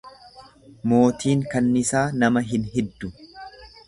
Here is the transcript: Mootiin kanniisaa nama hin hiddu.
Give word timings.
Mootiin 0.93 1.43
kanniisaa 1.51 2.01
nama 2.23 2.43
hin 2.53 2.65
hiddu. 2.77 3.11